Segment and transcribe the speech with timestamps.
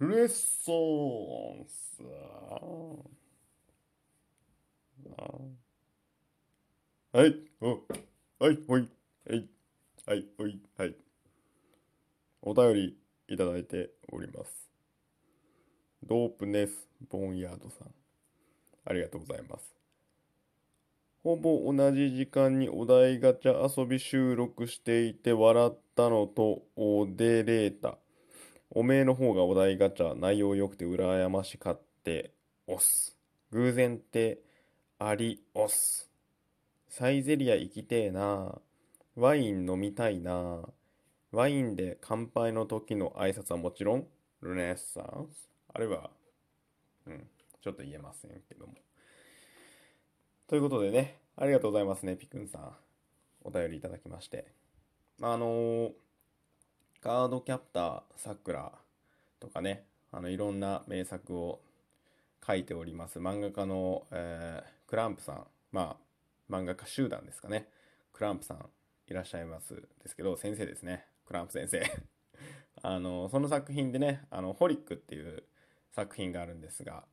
[0.00, 2.04] レッソンス。
[7.12, 7.82] はい、お、
[8.38, 8.88] はい、ほい、
[9.28, 9.48] はい、
[10.06, 10.94] はい、ほい、はい。
[12.42, 14.70] お便りいただいております。
[16.04, 17.88] ドープネス・ボンヤードさん。
[18.84, 19.74] ありがとうございます。
[21.24, 27.98] ほぼ同じ時間にお題ガチャ遊び収録していて笑ったのとおでれた。
[28.70, 32.32] おめえの方がお題ガチャ内容良くて羨ましかって
[32.66, 33.16] おす。
[33.50, 34.40] 偶然って
[34.98, 36.10] ありおす。
[36.88, 38.60] サイゼリア行きてえな。
[39.16, 40.62] ワイン飲みたいな。
[41.32, 44.06] ワインで乾杯の時の挨拶はもちろん、
[44.42, 45.48] ルネッサンス。
[45.72, 46.10] あれは、
[47.06, 47.26] うん、
[47.62, 48.74] ちょっと言えませんけども。
[50.46, 52.76] ということでね、ありがとうございますね、ピクンさん。
[53.44, 54.52] お便りいただきまして。
[55.20, 55.92] あのー、
[57.08, 58.70] カードキャプターさくら
[59.40, 61.62] とかね、あの、いろんな名作を
[62.46, 65.46] 書いております漫画家の、えー、クランプさん。
[65.72, 67.66] まあ、漫画家集団ですかね。
[68.12, 68.66] クランプさん
[69.10, 69.72] いらっしゃいます
[70.02, 71.06] ですけど、先生ですね。
[71.24, 71.82] クランプ先生。
[72.82, 75.44] あの、その作品でね、あの、ホリックっていう
[75.92, 77.06] 作品があるんですが、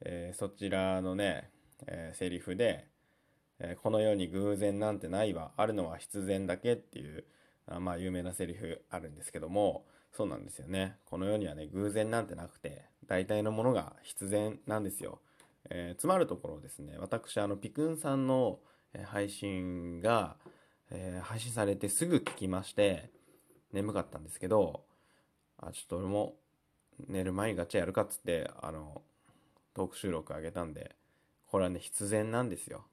[0.00, 1.50] えー、そちらのね、
[1.86, 2.88] えー、セリフで、
[3.58, 7.26] えー、この世に偶然なんてないわ、あるのは必然だけっていう、
[7.80, 10.96] まあ有名なセリフあるんですけども、そうなんですよね。
[11.06, 15.20] この世にはね、偶然なんてなくて、大体のものが必然なんですよ。
[15.70, 18.60] えー、つまるところですね、私、あの、ピクンさんの
[19.06, 20.36] 配信が、
[20.90, 23.10] えー、配信されてすぐ聞きまして、
[23.72, 24.84] 眠かったんですけど、
[25.58, 26.36] あ、ちょっと俺も
[27.08, 29.02] 寝る前にガチャやるかっつって、あの、
[29.74, 30.94] トーク収録あげたんで、
[31.48, 32.84] これはね、必然なんですよ。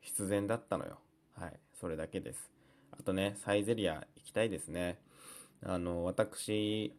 [0.00, 0.98] 必然だったのよ。
[1.34, 1.58] はい。
[1.72, 2.57] それだけです。
[2.92, 4.98] あとね、サイゼリア行きたいですね。
[5.62, 6.94] あの、私、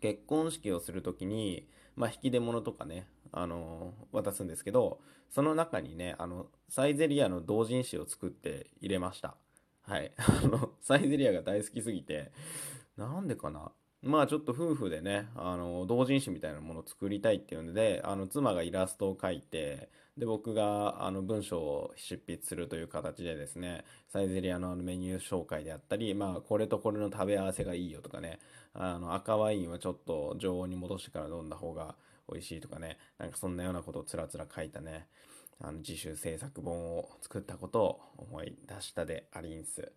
[0.00, 9.36] 結婚式をする時に、まあ、引き出物とかね、あの、渡すんですけど、その中にね、あの、サイゼリアの同人誌を作って入れました。
[9.82, 10.12] はい。
[10.18, 12.32] あの、サイゼリアが大好きすぎて、
[12.96, 13.72] なんでかな。
[14.04, 19.88] まあちょっと夫婦でね、あの、同人誌みたいなものを作りたいっていうので、あの、妻がイラストを描いて、
[20.18, 28.40] で、僕が、あの、文章を執筆するという形でですね、サイゼリアのあのメニュー紹介であったり、まあ、これとこれの食べ合わせがいいよとかね、
[28.74, 31.96] あの、赤ワインはちょっと常温に戻してから飲んだ方が
[32.30, 35.08] 美味しいとかね、なんかそんなようなことをつらつら書いたね、
[35.60, 39.92] あの、自主制作本を作ったことを思い出したでありんす。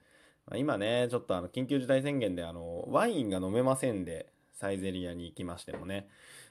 [0.55, 6.07] 今ね、ちょっとあの、緊急事態宣言であの、ワインが飲めませんで、サイゼリアに行きましてもね。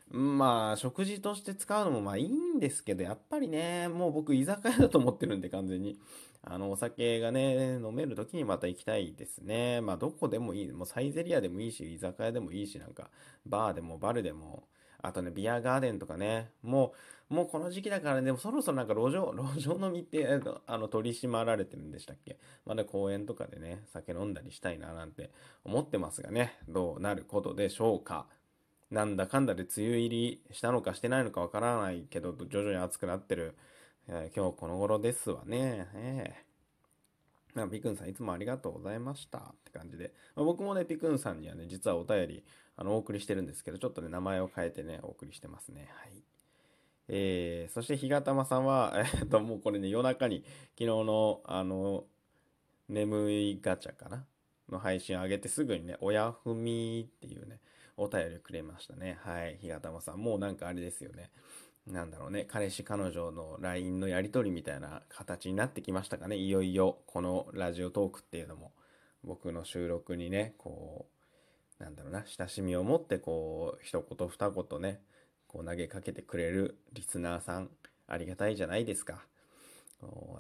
[0.09, 5.99] まあ、食事として使うのもまあいいんですけど、やっぱりね、もう僕居酒屋だと思ってるんで完全に。
[6.43, 9.81] あの、お酒がね、飲める時にまた行きたいですね。
[9.81, 10.73] まあ、どこでもいい。
[10.73, 13.11] もうサイゼリアでもいいし、居酒屋でもいいし、なんか、
[13.47, 14.69] バーでもバルでも、
[15.03, 16.95] あとね、ビアガーデンとかね、も
[17.31, 20.27] う、もうこの時期だからね、でもそろそろなんか路上、 路上飲みって、
[20.67, 22.39] あの、取り締まられてるんでしたっけ？
[22.65, 25.31] まだ公園とかでね、酒飲んだりしたいななんて
[25.65, 28.29] 思ってますがね、どうなることでしょうか。
[28.91, 33.57] なんだかんだで梅雨入りしたのかしてないのかわからないけど、徐々に暑くなってる、
[34.09, 35.89] えー、今日この頃ですわね。
[35.95, 40.13] えー、ピクンさんいつもありがとうございましたって感じで。
[40.37, 42.45] ま、僕もね、ピクンさんにはね、実はお便り、
[42.77, 45.89] あの、お送りしてるんですけど、ちょっとね、名前を変えてね、お送りしてますね。
[45.93, 46.23] はい。
[47.09, 52.05] えー、そして、ひがたまさんは、 え、っと、もうこれね、夜中に、昨日の、あの、
[52.89, 54.27] 眠いガチャかな
[54.69, 57.61] の配信を上げてすぐにね、おやふみっていうね、
[57.97, 59.19] お便りくれましたね。
[59.23, 59.57] はい。
[59.59, 60.19] ひがたまさん。
[60.19, 61.31] もうなんかあれですよね。
[61.87, 62.45] なんだろうね。
[62.45, 66.37] 彼氏彼女の LINE のやり取りみたいな形になってきましたかね。
[66.37, 68.73] いよいよ、このラジオトークっていうのも、
[69.23, 71.16] 僕の収録にね、こう、
[71.79, 75.01] なんだろうな、親しみを持って、こう、一言二言ね、
[75.47, 77.71] こう投げかけてくれるリスナーさん、
[78.07, 79.27] ありがたいじゃないですか。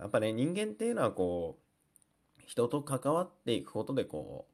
[0.00, 4.46] やっぱね、人間っていうのはこう、人と関わっていくことでこ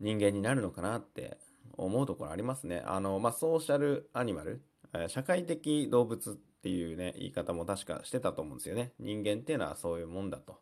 [0.00, 1.38] う、人間になるのかなって
[1.76, 2.82] 思うところありますね。
[2.86, 4.62] あの、まあ、ソーシャルアニマル、
[5.08, 8.92] 社会的動物っていうね、言い方も確かしてたと思うんですよね。
[8.98, 10.60] 人間っていうのはそういうもんだと。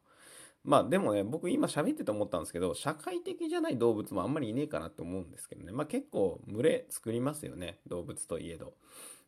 [0.66, 5.70] まあでもね、僕今喋ってて思ったんですけど、社会的じゃない動物もあんまりいねえかなって思うんですけどね。
[5.70, 8.74] まあ結構群れ作りますよね、動物といえど。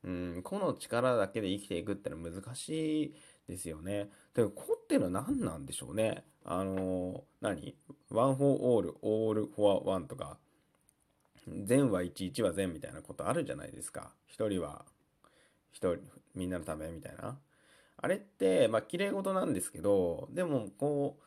[0.05, 3.15] うん、個の力だけで生きていくってのは難しい
[3.49, 4.11] ですよね。
[4.35, 6.25] で、個っていうのは何なんでしょうね。
[6.45, 7.77] あの何
[8.11, 10.39] ?one for all, all for one とか、
[11.47, 14.13] 善は1、1は善みたいなことあるじゃないですか。
[14.27, 14.85] 一人は、
[15.71, 15.99] 一人、
[16.35, 17.39] みんなのためみたいな。
[18.01, 21.25] あれって、まあ、綺麗事なんですけど、でも、こう、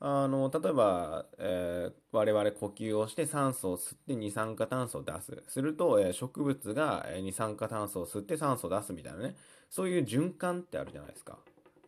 [0.00, 5.42] あの、例えば、えー我々呼吸をして酸素を吸って二酸化炭素を出す。
[5.48, 9.36] すると、えー植物が二酸化炭素を吸って酸素を出すみたいなね。
[9.70, 11.38] そういう循環ってあるじゃないですか。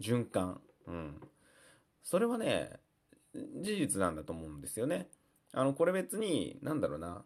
[0.00, 0.60] 循環。
[0.86, 1.20] うん。
[2.02, 2.80] それはね、
[3.34, 5.08] 事実なんだと思うんですよね。
[5.52, 7.24] あの、これ別に、なんだろうな。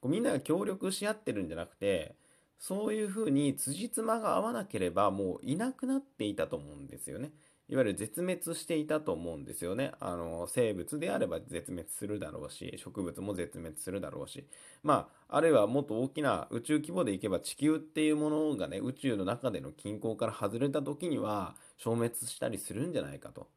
[0.00, 2.16] こうみんなが協力し合ってるんじゃなくて、
[2.58, 7.32] そういうふうに辻褄が合わなければもういなくなっていたと思うんですよね。
[7.68, 9.92] いわゆる絶滅していたと思うんですよね。
[9.98, 14.46] あの、生物であれば絶滅するだろうし、植物も絶滅するだろうし。
[14.82, 23.48] まあ、あるいはもっと大きな宇宙規模でいけば地球っていうものがね、宇宙の中での均衡から外れた時には消滅したりするんじゃないかと。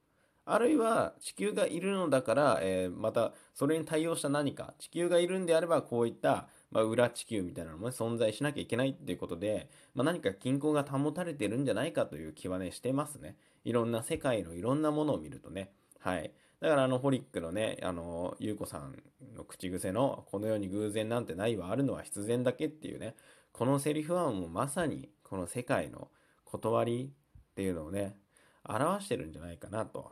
[0.46, 13.36] あるいは地球がいるのだから、えーまたそれに対応した何か、地球がいるんであればこういった、まあ、裏地球みたいなのもね、存在しなきゃいけないっていうことで、まあ、何か均衡が保たれてるんじゃないかという気はね、してますね。
[13.64, 15.72] いろんな世界のいろんなものを見るとね。
[16.00, 16.31] はい。
[16.60, 19.02] だからあのホリックのね、あの、ゆうこさん
[19.36, 23.16] の口癖の、この世に偶然なんてないはあるのは必然だけっていうね、
[23.54, 26.10] このセリフはもうまさにこの世界の
[26.46, 28.16] 断りっていうのをね、
[28.63, 30.12] 表してるんじゃないかなと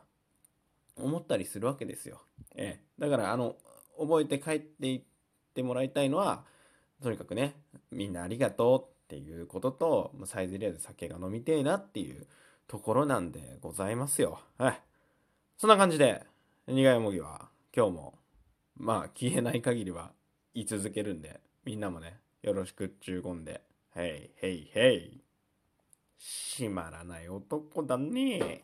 [0.96, 2.22] 思ったりするわけですよ。
[2.54, 2.84] ええ。
[2.98, 3.56] だからあの、
[3.98, 5.15] 覚えて帰っていって
[5.56, 6.44] てもらいたいのは、
[7.02, 7.54] とにかくね、
[7.90, 12.26] みんなありがとうっていうことと、まサイゼリヤで酒が飲みてえなっていう
[12.68, 14.40] ところなんでございますよ。
[14.58, 14.80] はい。
[15.56, 16.24] そんな感じで、
[16.66, 18.18] 苦いもぎは今日も、
[18.76, 20.12] まあ消えない限りは
[20.54, 23.62] 言い続けるんで、みんなもね、よろしくっちゅうこんで、
[23.94, 25.20] へいへいへい。
[26.18, 28.62] 閉まらない男だね。